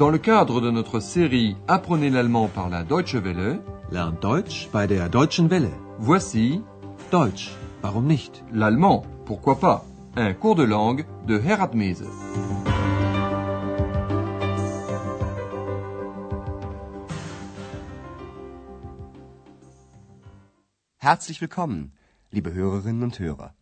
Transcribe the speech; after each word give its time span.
Dans 0.00 0.08
le 0.08 0.16
cadre 0.16 0.62
de 0.62 0.70
notre 0.70 0.98
série 0.98 1.56
Apprenez 1.68 2.08
l'allemand 2.08 2.48
par 2.48 2.70
la 2.70 2.84
Deutsche 2.84 3.16
Welle, 3.16 3.60
Lernt 3.92 4.22
Deutsch 4.22 4.70
bei 4.72 4.86
der 4.86 5.10
Deutschen 5.10 5.50
Welle. 5.50 5.72
voici 5.98 6.62
Deutsch, 7.10 7.50
warum 7.82 8.06
nicht? 8.06 8.42
l'allemand, 8.50 9.02
pourquoi 9.26 9.60
pas, 9.60 9.84
un 10.16 10.32
cours 10.32 10.54
de 10.54 10.62
langue 10.62 11.04
de 11.26 11.38
Herat 11.38 11.74
Mese. 11.74 12.06
Herzlich 20.96 21.42
willkommen, 21.42 21.92
liebe 22.30 22.54
Hörerinnen 22.54 23.02
und 23.02 23.18
Hörer. 23.18 23.52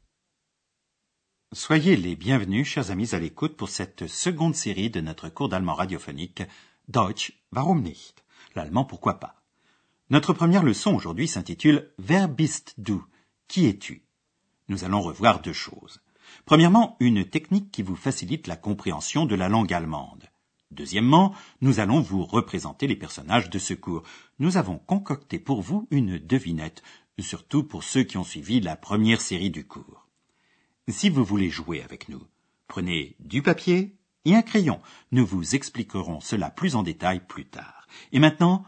Soyez 1.55 1.97
les 1.97 2.15
bienvenus, 2.15 2.66
chers 2.66 2.91
amis, 2.91 3.15
à 3.15 3.19
l'écoute 3.19 3.57
pour 3.57 3.70
cette 3.70 4.07
seconde 4.07 4.55
série 4.55 4.91
de 4.91 5.01
notre 5.01 5.30
cours 5.30 5.48
d'allemand 5.48 5.73
radiophonique 5.73 6.43
Deutsch, 6.88 7.41
warum 7.52 7.80
nicht? 7.80 8.23
L'allemand, 8.55 8.84
pourquoi 8.84 9.15
pas? 9.15 9.41
Notre 10.11 10.34
première 10.34 10.62
leçon 10.62 10.95
aujourd'hui 10.95 11.27
s'intitule 11.27 11.91
Wer 11.98 12.29
bist 12.29 12.74
du? 12.77 12.97
Qui 13.48 13.65
es-tu? 13.65 14.02
Nous 14.69 14.84
allons 14.84 15.01
revoir 15.01 15.41
deux 15.41 15.55
choses. 15.55 16.02
Premièrement, 16.45 16.98
une 17.01 17.24
technique 17.24 17.71
qui 17.73 17.83
vous 17.83 17.96
facilite 17.96 18.46
la 18.46 18.57
compréhension 18.57 19.24
de 19.24 19.35
la 19.35 19.49
langue 19.49 19.73
allemande. 19.73 20.29
Deuxièmement, 20.71 21.35
nous 21.62 21.80
allons 21.80 22.02
vous 22.02 22.27
représenter 22.27 22.87
les 22.87 22.96
personnages 22.96 23.49
de 23.49 23.59
ce 23.59 23.73
cours. 23.73 24.02
Nous 24.38 24.59
avons 24.59 24.77
concocté 24.77 25.38
pour 25.38 25.62
vous 25.62 25.88
une 25.91 26.19
devinette, 26.19 26.83
surtout 27.19 27.65
pour 27.65 27.85
ceux 27.85 28.02
qui 28.02 28.19
ont 28.19 28.24
suivi 28.24 28.60
la 28.60 28.77
première 28.77 29.23
série 29.23 29.51
du 29.51 29.66
cours. 29.66 30.08
Si 30.88 31.10
vous 31.10 31.24
voulez 31.24 31.51
jouer 31.51 31.83
avec 31.83 32.09
nous, 32.09 32.23
prenez 32.66 33.15
du 33.21 33.43
papier 33.43 33.95
et 34.24 34.35
un 34.35 34.43
crayon. 34.43 34.80
Nous 35.13 35.26
vous 35.26 35.54
expliquerons 35.54 36.21
cela 36.21 36.51
plus 36.51 36.74
en 36.76 36.82
détail 36.82 37.21
plus 37.26 37.45
tard. 37.45 37.87
Et 38.13 38.18
maintenant, 38.18 38.65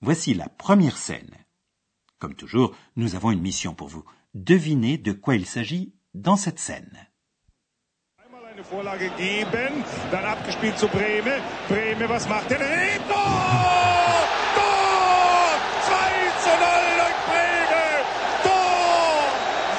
voici 0.00 0.34
la 0.34 0.48
première 0.48 0.96
scène. 0.96 1.30
Comme 2.18 2.34
toujours, 2.34 2.74
nous 2.96 3.14
avons 3.14 3.30
une 3.30 3.40
mission 3.40 3.72
pour 3.74 3.86
vous. 3.88 4.04
Devinez 4.34 4.98
de 4.98 5.12
quoi 5.12 5.36
il 5.36 5.46
s'agit 5.46 5.94
dans 6.14 6.36
cette 6.36 6.58
scène. 6.58 7.06
Tor! 14.58 15.54
2 15.86 15.92
zu 16.42 16.50
0 16.50 16.98
durch 16.98 17.18
Breme! 17.26 17.84
Tor! 18.42 19.30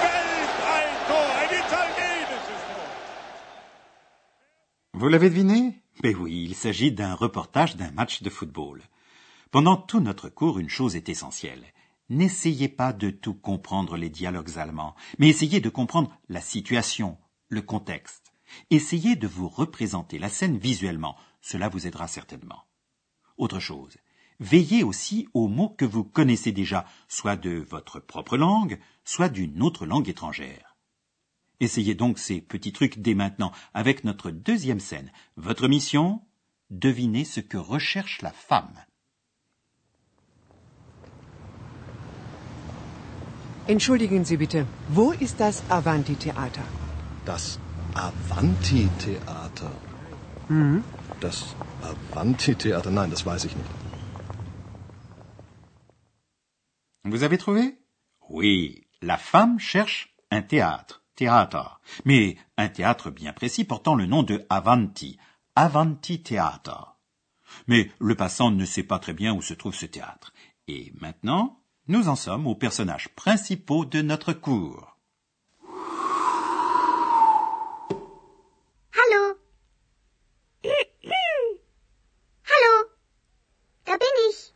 Weltalltor! 0.02 1.28
Ein 1.42 1.52
italienisches 1.62 2.64
Tor! 2.76 2.90
Vous 5.02 5.08
l'avez 5.08 5.32
deviné? 5.32 5.82
Ben 6.04 6.16
oui, 6.16 6.44
il 6.44 6.54
s'agit 6.54 6.92
d'un 6.92 7.16
reportage 7.16 7.76
d'un 7.76 7.90
match 7.90 8.22
de 8.22 8.30
football. 8.30 8.84
Pendant 9.50 9.76
tout 9.76 10.00
notre 10.00 10.30
cours, 10.30 10.60
une 10.60 10.70
chose 10.70 10.96
est 10.96 11.10
essentielle. 11.10 11.66
N'essayez 12.10 12.68
pas 12.70 12.94
de 12.94 13.10
tout 13.10 13.34
comprendre 13.34 13.98
les 13.98 14.12
dialogues 14.12 14.60
allemands, 14.60 14.94
mais 15.18 15.28
essayez 15.28 15.60
de 15.60 15.70
comprendre 15.70 16.16
la 16.30 16.40
situation, 16.40 17.18
le 17.48 17.64
contexte. 17.64 18.32
Essayez 18.70 19.16
de 19.16 19.28
vous 19.28 19.50
représenter 19.50 20.20
la 20.20 20.30
scène 20.30 20.60
visuellement, 20.60 21.16
cela 21.42 21.68
vous 21.68 21.88
aidera 21.88 22.08
certainement. 22.08 22.66
Autre 23.38 23.60
chose, 23.60 23.98
veillez 24.40 24.84
aussi 24.84 25.28
aux 25.34 25.48
mots 25.48 25.74
que 25.76 25.86
vous 25.86 26.04
connaissez 26.04 26.52
déjà, 26.52 26.86
soit 27.08 27.38
de 27.38 27.66
votre 27.68 28.00
propre 28.00 28.38
langue, 28.38 28.80
soit 29.04 29.30
d'une 29.30 29.64
autre 29.64 29.88
langue 29.88 30.10
étrangère. 30.10 30.71
Essayez 31.62 31.96
donc 31.96 32.18
ces 32.18 32.42
petits 32.42 32.74
trucs 32.74 33.00
dès 33.00 33.14
maintenant 33.14 33.54
avec 33.74 34.04
notre 34.04 34.32
deuxième 34.32 34.82
scène. 34.82 35.12
Votre 35.38 35.70
mission 35.70 36.22
Devinez 36.72 37.26
ce 37.26 37.42
que 37.42 37.58
recherche 37.58 38.22
la 38.22 38.32
femme. 38.32 38.74
Entschuldigen 43.70 44.24
Sie 44.24 44.38
bitte, 44.38 44.66
wo 44.90 45.12
ist 45.12 45.40
das 45.40 45.64
Avanti-Theater? 45.70 46.64
Das 47.26 47.60
Avanti-Theater? 47.94 49.72
Das 51.20 51.56
Avanti-Theater, 51.84 52.90
nein, 52.90 53.10
das 53.10 53.26
weiß 53.26 53.46
ich 53.46 53.56
nicht. 53.56 53.70
Vous 57.04 57.24
avez 57.24 57.38
trouvé? 57.38 57.78
Oui, 58.30 58.88
la 59.02 59.18
femme 59.18 59.60
cherche 59.60 60.16
un 60.32 60.42
théâtre, 60.42 61.01
mais 62.06 62.38
un 62.58 62.70
théâtre 62.70 63.12
bien 63.12 63.34
précis 63.34 63.64
portant 63.64 63.96
le 63.96 64.06
nom 64.06 64.24
de 64.24 64.46
Avanti, 64.50 65.18
Avanti 65.56 66.24
Theater. 66.24 66.98
Mais 67.68 67.92
le 68.00 68.16
passant 68.16 68.52
ne 68.52 68.66
sait 68.66 68.84
pas 68.84 69.00
très 69.00 69.14
bien 69.14 69.34
où 69.34 69.42
se 69.42 69.54
trouve 69.54 69.76
ce 69.76 69.86
théâtre. 69.86 70.34
Et 70.68 70.94
maintenant, 71.00 71.62
nous 71.88 72.08
en 72.08 72.16
sommes 72.16 72.48
aux 72.48 72.56
personnages 72.56 73.10
principaux 73.10 73.86
de 73.86 74.02
notre 74.02 74.34
cours. 74.34 74.98
Hallo. 78.94 79.38
Hallo. 82.46 82.90
Da 83.86 83.98
bin 83.98 84.16
ich. 84.30 84.54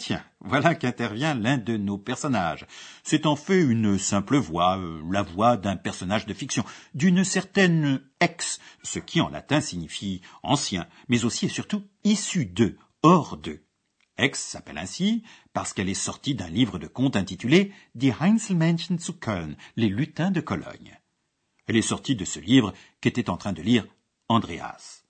Tiens, 0.00 0.24
voilà 0.40 0.74
qu'intervient 0.74 1.34
l'un 1.34 1.58
de 1.58 1.76
nos 1.76 1.98
personnages. 1.98 2.66
C'est 3.02 3.26
en 3.26 3.36
fait 3.36 3.60
une 3.60 3.98
simple 3.98 4.38
voix, 4.38 4.78
euh, 4.78 5.02
la 5.12 5.20
voix 5.20 5.58
d'un 5.58 5.76
personnage 5.76 6.24
de 6.24 6.32
fiction, 6.32 6.64
d'une 6.94 7.22
certaine 7.22 8.00
ex, 8.18 8.60
ce 8.82 8.98
qui 8.98 9.20
en 9.20 9.28
latin 9.28 9.60
signifie 9.60 10.22
ancien, 10.42 10.88
mais 11.10 11.26
aussi 11.26 11.44
et 11.44 11.50
surtout 11.50 11.84
issu 12.02 12.46
de, 12.46 12.78
hors 13.02 13.36
de. 13.36 13.60
Ex 14.16 14.40
s'appelle 14.40 14.78
ainsi 14.78 15.22
parce 15.52 15.74
qu'elle 15.74 15.90
est 15.90 15.92
sortie 15.92 16.34
d'un 16.34 16.48
livre 16.48 16.78
de 16.78 16.86
contes 16.86 17.16
intitulé 17.16 17.70
Die 17.94 18.14
Heinzelmännchen 18.18 18.98
zu 18.98 19.12
Köln, 19.12 19.54
les 19.76 19.90
lutins 19.90 20.30
de 20.30 20.40
Cologne. 20.40 20.98
Elle 21.66 21.76
est 21.76 21.82
sortie 21.82 22.16
de 22.16 22.24
ce 22.24 22.40
livre 22.40 22.72
qu'était 23.02 23.28
en 23.28 23.36
train 23.36 23.52
de 23.52 23.60
lire 23.60 23.86
Andreas. 24.30 25.02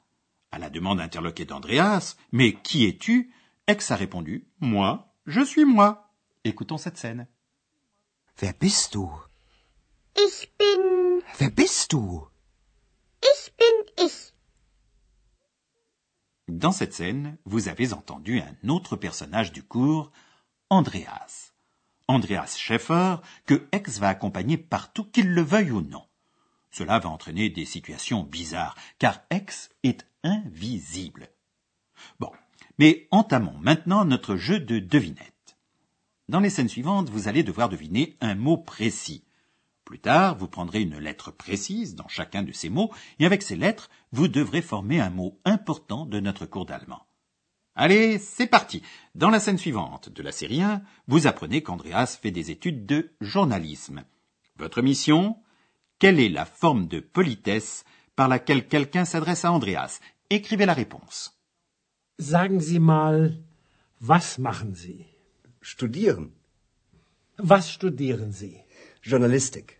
À 0.51 0.59
la 0.59 0.69
demande 0.69 1.01
interloquée 1.01 1.45
d'Andreas, 1.45 2.17
mais 2.33 2.55
qui 2.55 2.87
es-tu? 2.87 3.33
Ex 3.71 3.93
a 3.93 3.95
répondu, 3.95 4.49
moi, 4.59 5.15
je 5.27 5.45
suis 5.45 5.65
moi. 5.65 6.13
Écoutons 6.43 6.77
cette 6.77 6.97
scène. 6.97 7.29
Wer 8.43 8.53
bist 8.53 8.95
du? 8.95 9.07
Ich 10.17 10.53
bin. 10.59 11.21
Wer 11.39 11.53
bist 11.53 11.93
du? 11.93 12.27
Ich 13.23 13.53
bin 13.57 14.05
ich. 14.05 14.33
Dans 16.49 16.73
cette 16.73 16.95
scène, 16.95 17.39
vous 17.45 17.69
avez 17.69 17.93
entendu 17.93 18.41
un 18.41 18.69
autre 18.69 18.97
personnage 18.97 19.53
du 19.53 19.63
cours, 19.63 20.11
Andreas. 20.69 21.53
Andreas 22.09 22.57
Scheffer, 22.59 23.19
que 23.47 23.69
Ex 23.71 24.01
va 24.01 24.09
accompagner 24.09 24.59
partout, 24.59 25.05
qu'il 25.05 25.33
le 25.33 25.43
veuille 25.43 25.71
ou 25.71 25.81
non. 25.81 26.05
Cela 26.73 26.99
va 26.99 27.09
entraîner 27.09 27.51
des 27.51 27.67
situations 27.67 28.25
bizarres, 28.25 28.75
car 28.99 29.21
Ex 29.31 29.71
est 29.85 30.09
invisible. 30.25 31.29
Bon, 32.19 32.33
mais 32.79 33.09
entamons 33.11 33.59
maintenant 33.61 34.05
notre 34.05 34.37
jeu 34.37 34.61
de 34.61 34.79
devinette. 34.79 35.57
Dans 36.29 36.41
les 36.41 36.51
scènes 36.51 36.69
suivantes, 36.69 37.11
vous 37.11 37.29
allez 37.29 37.43
devoir 37.43 37.69
deviner 37.69 38.17
un 38.21 38.35
mot 38.35 38.57
précis. 38.57 39.25
Plus 39.85 39.99
tard, 39.99 40.37
vous 40.37 40.47
prendrez 40.47 40.83
une 40.83 40.99
lettre 40.99 41.33
précise 41.33 41.97
dans 41.97 42.07
chacun 42.07 42.45
de 42.45 42.53
ces 42.53 42.69
mots, 42.69 42.93
et 43.19 43.27
avec 43.27 43.43
ces 43.43 43.57
lettres, 43.57 43.91
vous 44.13 44.29
devrez 44.29 44.63
former 44.63 45.01
un 45.01 45.11
mot 45.11 45.41
important 45.45 46.07
de 46.07 46.21
notre 46.21 46.47
cours 46.47 46.67
d'allemand. 46.67 47.03
Allez, 47.75 48.19
c'est 48.19 48.47
parti. 48.47 48.83
Dans 49.15 49.31
la 49.31 49.41
scène 49.41 49.59
suivante 49.59 50.09
de 50.09 50.23
la 50.23 50.33
série 50.33 50.63
1, 50.63 50.83
vous 51.09 51.27
apprenez 51.27 51.63
qu'Andreas 51.63 52.19
fait 52.21 52.31
des 52.31 52.51
études 52.51 52.87
de 52.87 53.11
journalisme. 53.21 54.05
Votre 54.57 54.83
mission? 54.83 55.37
Quelle 55.99 56.21
est 56.21 56.29
la 56.29 56.45
forme 56.45 56.87
de 56.87 57.01
politesse 57.01 57.85
par 58.15 58.29
laquelle 58.29 58.69
quelqu'un 58.69 59.05
s'adresse 59.05 59.45
à 59.45 59.53
Andreas? 59.53 59.99
Écrivez 60.31 60.67
la 60.67 60.75
réponse. 60.75 61.40
Sagen 62.21 62.61
Sie 62.61 62.81
mal, 62.81 63.43
was 63.99 64.37
machen 64.37 64.75
Sie? 64.75 65.07
Studieren. 65.63 66.35
Was 67.39 67.73
studieren 67.73 68.33
Sie? 68.33 68.61
Journalistik. 69.03 69.80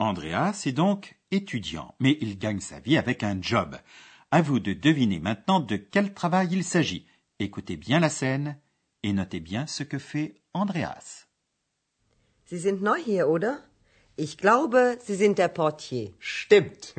Andreas 0.00 0.62
est 0.66 0.72
donc 0.72 1.18
étudiant, 1.32 1.94
mais 1.98 2.16
il 2.20 2.38
gagne 2.38 2.60
sa 2.60 2.78
vie 2.78 2.96
avec 2.96 3.24
un 3.24 3.40
job. 3.42 3.76
À 4.30 4.42
vous 4.42 4.60
de 4.60 4.72
deviner 4.72 5.18
maintenant 5.18 5.58
de 5.58 5.76
quel 5.76 6.14
travail 6.14 6.48
il 6.52 6.62
s'agit. 6.62 7.06
Écoutez 7.40 7.76
bien 7.76 7.98
la 7.98 8.08
scène 8.08 8.58
et 9.02 9.12
notez 9.12 9.40
bien 9.40 9.66
ce 9.66 9.82
que 9.82 9.98
fait 9.98 10.40
Andreas. 10.54 11.26
Sie 12.44 12.58
sind 12.58 12.80
neu 12.80 12.96
hier, 13.04 13.28
oder? 13.28 13.58
Ich 14.16 14.36
glaube, 14.36 14.98
Sie 15.04 15.16
sind 15.16 15.36
der 15.36 15.48
Portier. 15.48 16.12
Stimmt. 16.18 16.94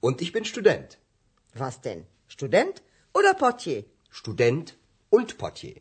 Und 0.00 0.20
ich 0.20 0.32
bin 0.32 0.44
Student. 0.44 0.98
Was 1.54 1.80
denn? 1.80 2.04
Student 2.28 2.82
oder 3.14 3.34
Portier? 3.34 3.84
Student 4.10 4.76
und 5.10 5.38
Portier. 5.38 5.80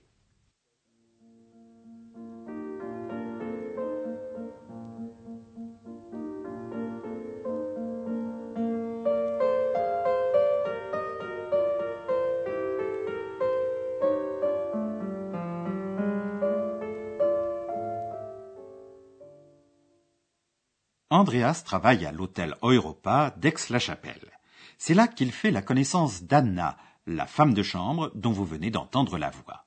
Andreas 21.15 21.63
travaille 21.63 22.05
à 22.05 22.11
l'hôtel 22.11 22.55
Europa 22.61 23.33
d'Aix-la-Chapelle. 23.37 24.37
C'est 24.77 24.93
là 24.93 25.07
qu'il 25.07 25.31
fait 25.31 25.49
la 25.49 25.61
connaissance 25.61 26.23
d'Anna, 26.23 26.77
la 27.07 27.25
femme 27.25 27.53
de 27.53 27.63
chambre 27.63 28.11
dont 28.15 28.33
vous 28.33 28.43
venez 28.43 28.69
d'entendre 28.69 29.17
la 29.17 29.29
voix. 29.29 29.63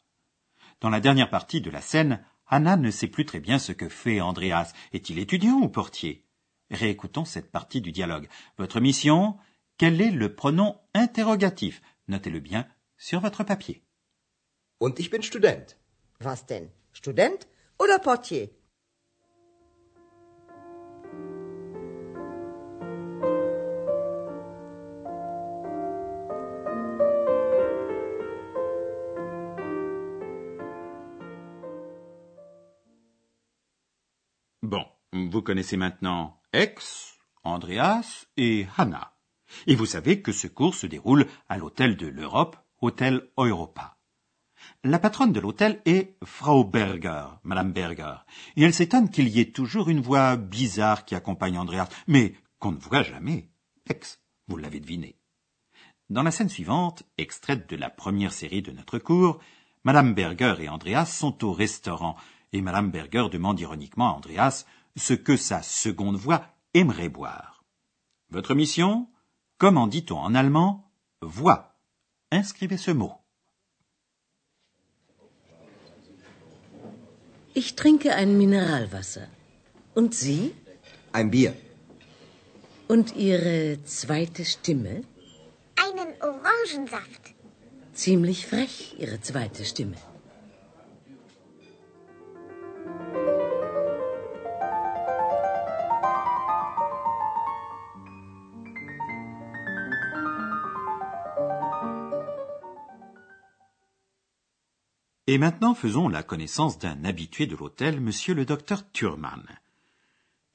Dans 0.83 0.91
la 0.91 1.01
dernière 1.01 1.31
partie 1.31 1.63
de 1.63 1.71
la 1.71 1.81
scène, 1.81 2.23
Anna 2.49 2.77
ne 2.77 2.91
sait 2.91 3.07
plus 3.07 3.25
très 3.25 3.41
bien 3.41 3.59
ce 3.59 3.73
que 3.73 3.89
fait 3.89 4.21
Andreas. 4.21 4.75
Est-il 4.93 5.19
étudiant 5.19 5.55
ou 5.55 5.69
portier? 5.69 6.27
Réécoutons 6.71 7.25
cette 7.25 7.51
partie 7.51 7.81
du 7.81 7.93
dialogue. 7.93 8.29
Votre 8.59 8.79
mission? 8.81 9.39
Quel 9.79 10.03
est 10.03 10.11
le 10.11 10.35
pronom 10.35 10.77
interrogatif? 10.93 11.81
Notez-le 12.09 12.41
bien 12.41 12.67
sur 12.99 13.21
votre 13.21 13.43
papier. 13.43 13.83
Und 14.81 15.01
ich 15.01 15.11
bin 15.11 15.23
Student. 15.23 15.79
Was 16.21 16.45
denn? 16.47 16.69
Student 16.93 17.49
oder 17.79 17.99
Portier? 17.99 18.51
Vous 35.39 35.43
connaissez 35.43 35.77
maintenant 35.77 36.41
Ex, 36.53 37.17
Andreas 37.45 38.27
et 38.37 38.67
Hannah. 38.77 39.13
Et 39.69 39.77
vous 39.77 39.87
savez 39.87 40.21
que 40.21 40.33
ce 40.33 40.49
cours 40.49 40.75
se 40.75 40.89
déroule 40.89 41.27
à 41.49 41.59
l'hôtel 41.59 41.97
de 41.97 42.09
l'Europe, 42.09 42.57
Hôtel 42.81 43.23
Europa. 43.37 43.99
La 44.83 44.99
patronne 44.99 45.33
de 45.33 45.39
l'hôtel 45.39 45.81
est 45.85 46.17
Frau 46.25 46.65
Berger, 46.65 47.27
Madame 47.45 47.73
Berger, 47.73 48.17
et 48.57 48.65
elle 48.65 48.75
s'étonne 48.75 49.11
qu'il 49.11 49.29
y 49.29 49.39
ait 49.39 49.53
toujours 49.53 49.89
une 49.89 50.01
voix 50.01 50.35
bizarre 50.35 51.05
qui 51.05 51.15
accompagne 51.15 51.57
Andreas, 51.57 51.89
mais 52.09 52.35
qu'on 52.59 52.73
ne 52.73 52.81
voit 52.81 53.05
jamais. 53.05 53.49
Ex, 53.89 54.21
vous 54.49 54.57
l'avez 54.57 54.81
deviné. 54.81 55.21
Dans 56.11 56.25
la 56.25 56.33
scène 56.33 56.49
suivante, 56.49 57.05
extraite 57.17 57.71
de 57.71 57.77
la 57.77 57.91
première 57.91 58.33
série 58.33 58.63
de 58.63 58.73
notre 58.73 58.99
cours, 58.99 59.39
Madame 59.85 60.15
Berger 60.15 60.57
et 60.59 60.69
Andreas 60.69 61.07
sont 61.07 61.45
au 61.45 61.53
restaurant, 61.53 62.17
et 62.53 62.63
Madame 62.63 62.91
Berger 62.91 63.29
demande 63.31 63.61
ironiquement 63.61 64.11
à 64.11 64.17
Andreas 64.17 64.65
ce 64.97 65.15
que 65.15 65.37
sa 65.37 65.63
seconde 65.63 66.17
voix 66.17 66.43
aimerait 66.75 67.09
boire. 67.09 67.65
Votre 68.31 68.55
mission? 68.55 69.09
Comment 69.59 69.87
dit-on 69.87 70.19
en 70.19 70.35
allemand? 70.35 70.91
Voix 71.21 71.69
Inscrivez 72.31 72.77
ce 72.77 72.91
mot. 72.91 73.13
Ich 77.55 77.75
trinke 77.75 78.15
ein 78.15 78.37
Mineralwasser. 78.37 79.27
Und 79.95 80.15
Sie? 80.15 80.53
Ein 81.13 81.31
Bier. 81.31 81.55
Und 82.87 83.17
Ihre 83.17 83.83
zweite 83.85 84.45
Stimme? 84.45 85.03
Einen 85.77 86.11
Orangensaft. 86.21 87.35
Ziemlich 87.95 88.47
frech, 88.47 88.95
Ihre 88.99 89.21
zweite 89.21 89.65
Stimme. 89.65 89.97
Et 105.39 105.41
maintenant 105.41 105.73
faisons 105.73 106.09
la 106.09 106.25
connaissance 106.25 106.81
d'un 106.81 107.05
habitué 107.05 107.47
de 107.47 107.55
l'hôtel, 107.55 108.01
monsieur 108.01 108.35
le 108.35 108.45
docteur 108.45 108.91
Thurman. 108.91 109.47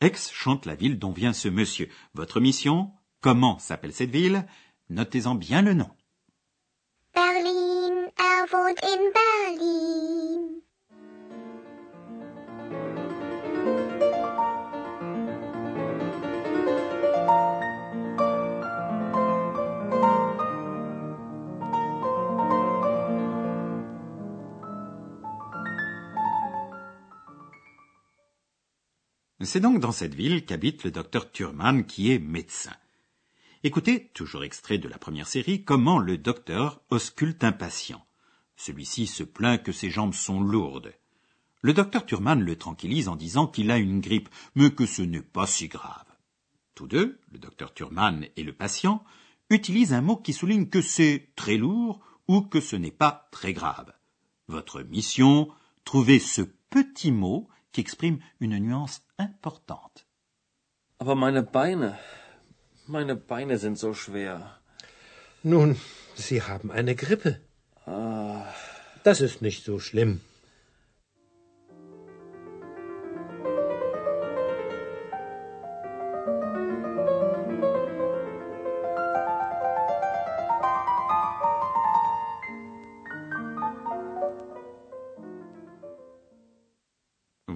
Ex 0.01 0.29
chante 0.33 0.65
la 0.65 0.75
ville 0.75 0.99
dont 0.99 1.13
vient 1.13 1.31
ce 1.31 1.47
monsieur. 1.47 1.87
Votre 2.15 2.41
mission 2.41 2.91
Comment 3.21 3.59
s'appelle 3.59 3.93
cette 3.93 4.09
ville? 4.09 4.45
Notez-en 4.89 5.35
bien 5.35 5.61
le 5.61 5.73
nom. 5.73 5.89
Berlin, 7.15 8.09
er 8.19 8.45
in 8.83 9.11
Berlin. 9.13 10.22
C'est 29.45 29.59
donc 29.59 29.79
dans 29.79 29.91
cette 29.91 30.15
ville 30.15 30.45
qu'habite 30.45 30.83
le 30.83 30.91
docteur 30.91 31.31
Thurman 31.31 31.85
qui 31.85 32.11
est 32.11 32.19
médecin. 32.19 32.75
Écoutez, 33.63 34.09
toujours 34.13 34.43
extrait 34.43 34.77
de 34.77 34.87
la 34.87 34.97
première 34.97 35.27
série, 35.27 35.63
comment 35.63 35.99
le 35.99 36.17
docteur 36.17 36.81
ausculte 36.89 37.43
un 37.43 37.51
patient. 37.51 38.05
Celui-ci 38.55 39.07
se 39.07 39.23
plaint 39.23 39.61
que 39.61 39.71
ses 39.71 39.89
jambes 39.89 40.13
sont 40.13 40.41
lourdes. 40.41 40.93
Le 41.61 41.73
docteur 41.73 42.05
Thurman 42.05 42.41
le 42.41 42.57
tranquillise 42.57 43.07
en 43.07 43.15
disant 43.15 43.47
qu'il 43.47 43.71
a 43.71 43.77
une 43.77 44.01
grippe, 44.01 44.29
mais 44.55 44.71
que 44.71 44.85
ce 44.85 45.01
n'est 45.01 45.21
pas 45.21 45.47
si 45.47 45.67
grave. 45.67 46.05
Tous 46.75 46.87
deux, 46.87 47.19
le 47.31 47.39
docteur 47.39 47.73
Thurman 47.73 48.27
et 48.35 48.43
le 48.43 48.53
patient, 48.53 49.03
utilisent 49.49 49.93
un 49.93 50.01
mot 50.01 50.17
qui 50.17 50.33
souligne 50.33 50.67
que 50.67 50.81
c'est 50.81 51.29
très 51.35 51.57
lourd 51.57 52.01
ou 52.27 52.41
que 52.41 52.59
ce 52.59 52.75
n'est 52.75 52.91
pas 52.91 53.27
très 53.31 53.53
grave. 53.53 53.93
Votre 54.47 54.81
mission, 54.81 55.49
trouver 55.85 56.19
ce 56.19 56.41
petit 56.69 57.11
mot 57.11 57.47
qui 57.73 57.81
exprime 57.81 58.19
une 58.39 58.57
nuance 58.59 59.01
importante. 59.17 60.05
Aber 60.99 61.15
meine 61.15 61.43
Beine, 61.43 61.97
meine 62.87 63.15
Beine 63.15 63.57
sind 63.57 63.77
so 63.77 63.93
schwer. 63.93 64.57
Nun, 65.43 65.75
Sie 66.15 66.41
haben 66.41 66.71
eine 66.71 66.95
Grippe. 66.95 67.41
Ah, 67.85 68.45
Das 69.03 69.19
ist 69.19 69.41
nicht 69.41 69.65
so 69.65 69.79
schlimm. 69.79 70.21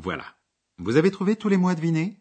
Voilà. 0.07 0.37
Vous 0.77 0.95
avez 0.95 1.11
trouvé 1.11 1.35
tous 1.35 1.49
les 1.49 1.57
mots 1.57 1.67
à 1.67 1.75
deviner 1.75 2.17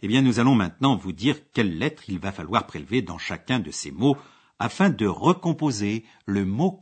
Eh 0.00 0.08
bien, 0.08 0.22
nous 0.22 0.40
allons 0.40 0.54
maintenant 0.54 0.96
vous 0.96 1.12
dire 1.12 1.36
quelles 1.52 1.76
lettres 1.76 2.04
il 2.08 2.18
va 2.18 2.32
falloir 2.32 2.66
prélever 2.66 3.02
dans 3.02 3.18
chacun 3.18 3.60
de 3.60 3.70
ces 3.70 3.90
mots 3.90 4.16
afin 4.58 4.88
de 4.88 5.06
recomposer 5.06 6.06
le 6.24 6.46
mot 6.46 6.80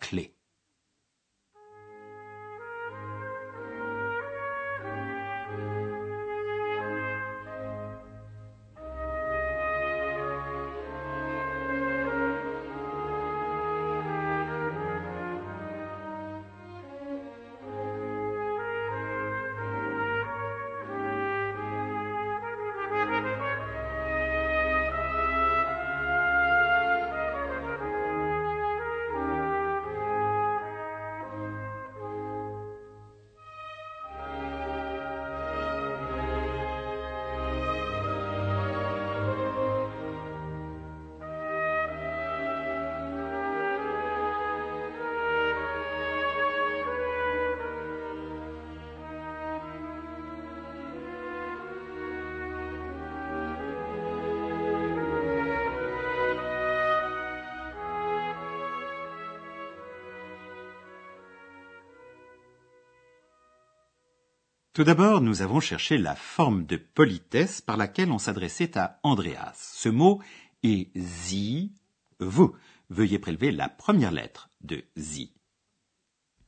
Tout 64.81 64.85
d'abord, 64.85 65.21
nous 65.21 65.43
avons 65.43 65.61
cherché 65.61 65.99
la 65.99 66.15
forme 66.17 66.65
de 66.65 66.79
politesse 66.79 67.61
par 67.61 67.77
laquelle 67.77 68.11
on 68.11 68.17
s'adressait 68.17 68.79
à 68.79 68.99
Andreas. 69.03 69.75
Ce 69.75 69.91
mot 69.91 70.23
est 70.63 70.89
Sie, 70.99 71.75
vous. 72.19 72.57
Veuillez 72.89 73.19
prélever 73.19 73.53
la 73.53 73.69
première 73.69 74.11
lettre 74.11 74.49
de 74.63 74.83
Sie. 74.97 75.35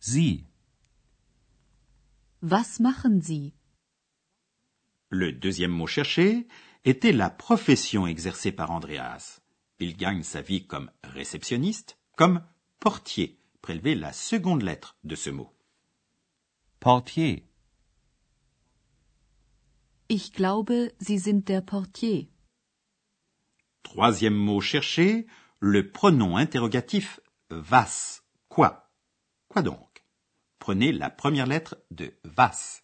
Sie. 0.00 0.46
Was 2.40 2.80
machen 2.80 3.20
Sie? 3.20 3.52
Le 5.10 5.32
deuxième 5.34 5.72
mot 5.72 5.86
cherché 5.86 6.48
était 6.86 7.12
la 7.12 7.28
profession 7.28 8.06
exercée 8.06 8.50
par 8.50 8.70
Andreas. 8.70 9.42
Il 9.78 9.94
gagne 9.94 10.22
sa 10.22 10.40
vie 10.40 10.66
comme 10.66 10.90
réceptionniste, 11.04 11.98
comme 12.16 12.42
portier. 12.80 13.38
Prélevez 13.60 13.94
la 13.94 14.14
seconde 14.14 14.62
lettre 14.62 14.96
de 15.04 15.16
ce 15.16 15.28
mot. 15.28 15.52
Portier. 16.80 17.51
Ich 20.14 20.34
glaube, 20.34 20.92
Sie 20.98 21.16
sind 21.16 21.48
der 21.48 21.62
Portier. 21.62 22.28
Troisième 23.82 24.34
mot 24.34 24.60
cherché, 24.60 25.26
le 25.58 25.90
pronom 25.90 26.36
interrogatif 26.36 27.18
was. 27.48 28.22
Quoi? 28.50 28.90
Quoi 29.48 29.62
donc? 29.62 30.04
Prenez 30.58 30.92
la 30.92 31.08
première 31.08 31.46
lettre 31.46 31.76
de 31.90 32.12
was. 32.24 32.82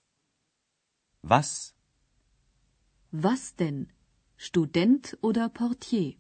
Was? 1.23 1.75
Was 3.13 3.55
denn? 3.57 3.89
Student 4.39 5.15
oder 5.21 5.51
Portier? 5.51 6.19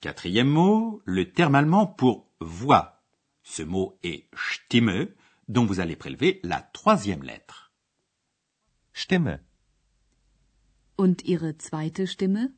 Quatrième 0.00 0.48
mot, 0.48 1.02
le 1.04 1.30
terme 1.30 1.56
allemand 1.56 1.86
pour 1.86 2.32
voix. 2.40 3.02
Ce 3.42 3.62
mot 3.62 3.98
est 4.02 4.30
Stimme, 4.34 5.08
dont 5.48 5.66
vous 5.66 5.80
allez 5.80 5.96
prélever 5.96 6.40
la 6.42 6.62
troisième 6.62 7.22
lettre. 7.22 7.74
Stimme. 8.94 9.38
Und 11.00 11.24
Ihre 11.24 11.56
zweite 11.58 12.08
Stimme? 12.08 12.52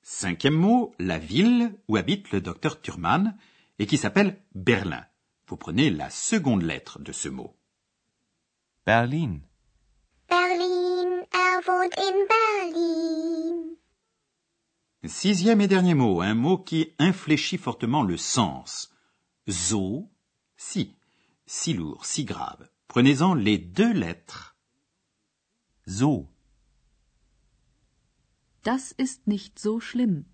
Cinquième 0.00 0.54
mot, 0.54 0.94
la 0.98 1.18
ville 1.18 1.78
où 1.86 1.96
habite 1.96 2.30
le 2.30 2.40
docteur 2.40 2.80
Thurman 2.80 3.36
et 3.78 3.86
qui 3.86 3.98
s'appelle 3.98 4.42
Berlin. 4.54 5.04
Vous 5.46 5.58
prenez 5.58 5.90
la 5.90 6.08
seconde 6.08 6.62
lettre 6.62 6.98
de 7.00 7.12
ce 7.12 7.28
mot. 7.28 7.54
Berlin. 8.86 9.40
Berlin, 10.26 11.26
er 11.34 11.60
wohnt 11.66 11.92
in 11.98 12.16
Berlin. 12.32 13.76
Sixième 15.04 15.60
et 15.60 15.68
dernier 15.68 15.94
mot, 15.94 16.22
un 16.22 16.34
mot 16.34 16.56
qui 16.56 16.94
infléchit 16.98 17.58
fortement 17.58 18.04
le 18.04 18.16
sens. 18.16 18.90
So, 19.46 20.08
si. 20.56 20.96
Si 21.44 21.74
lourd, 21.74 22.06
si 22.06 22.24
grave. 22.24 22.70
Prenez-en 22.88 23.34
les 23.34 23.58
deux 23.58 23.92
lettres. 23.92 24.56
So. 25.86 26.31
Das 28.62 28.92
ist 28.96 29.26
nicht 29.26 29.58
so 29.58 29.80
schlimm. 29.80 30.24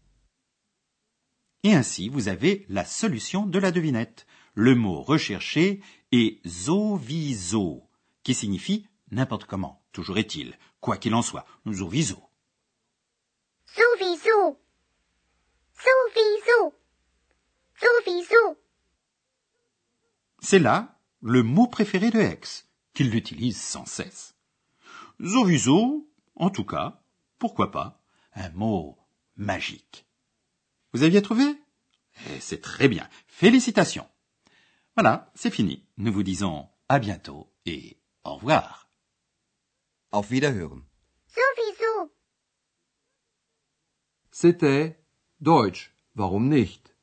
Et 1.64 1.74
ainsi, 1.74 2.08
vous 2.08 2.28
avez 2.28 2.66
la 2.68 2.84
solution 2.84 3.46
de 3.46 3.58
la 3.58 3.72
devinette. 3.72 4.26
Le 4.54 4.74
mot 4.74 5.02
recherché 5.02 5.80
est 6.12 6.40
sowieso, 6.46 7.88
qui 8.22 8.34
signifie 8.34 8.86
n'importe 9.10 9.44
comment. 9.44 9.82
Toujours 9.92 10.18
est-il, 10.18 10.56
quoi 10.80 10.96
qu'il 10.96 11.14
en 11.14 11.22
soit, 11.22 11.46
sowieso. 11.64 12.22
Sowieso. 13.66 14.58
Sowieso. 15.74 16.74
Sowieso. 17.74 18.58
C'est 20.40 20.58
là 20.58 20.98
le 21.20 21.42
mot 21.42 21.66
préféré 21.66 22.10
de 22.10 22.20
Hex, 22.20 22.68
qu'il 22.94 23.10
l'utilise 23.10 23.60
sans 23.60 23.86
cesse. 23.86 24.36
Sowieso, 25.20 26.08
en 26.36 26.50
tout 26.50 26.64
cas, 26.64 27.02
pourquoi 27.38 27.70
pas, 27.70 27.97
un 28.38 28.50
mot 28.50 28.96
magique. 29.36 30.06
Vous 30.92 31.02
aviez 31.02 31.22
trouvé? 31.22 31.44
Eh, 32.30 32.40
C'est 32.40 32.62
très 32.62 32.88
bien. 32.88 33.08
Félicitations. 33.26 34.08
Voilà, 34.96 35.30
c'est 35.34 35.50
fini. 35.50 35.84
Nous 35.96 36.12
vous 36.12 36.22
disons 36.22 36.68
à 36.88 36.98
bientôt 36.98 37.52
et 37.66 37.98
au 38.24 38.34
revoir. 38.36 38.88
Auf 40.12 40.30
Wiederhören. 40.30 40.82
Sowieso. 41.26 42.10
C'était 44.30 44.96
Deutsch, 45.40 45.92
warum 46.16 46.48
nicht? 46.48 46.94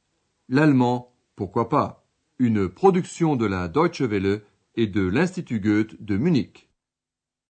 L'allemand, 0.50 1.14
pourquoi 1.36 1.70
pas? 1.70 2.06
Une 2.40 2.70
production 2.70 3.36
de 3.36 3.46
la 3.46 3.68
Deutsche 3.68 4.02
Welle 4.02 4.42
et 4.76 4.88
de 4.88 5.02
l'Institut 5.02 5.60
Goethe 5.60 6.02
de 6.02 6.18
Munich. 6.18 6.70